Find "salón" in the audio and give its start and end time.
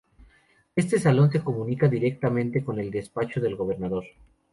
0.97-1.29